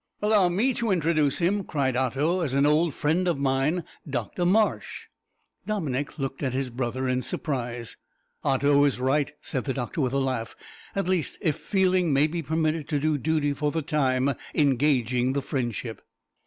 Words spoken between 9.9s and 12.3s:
with a laugh, "at least if feeling may